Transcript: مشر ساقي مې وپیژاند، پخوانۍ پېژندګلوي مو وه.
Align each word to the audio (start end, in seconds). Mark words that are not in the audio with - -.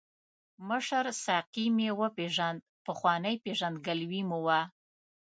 مشر 0.67 1.05
ساقي 1.25 1.65
مې 1.75 1.89
وپیژاند، 1.99 2.59
پخوانۍ 2.85 3.35
پېژندګلوي 3.43 4.21
مو 4.29 4.39
وه. 4.45 4.59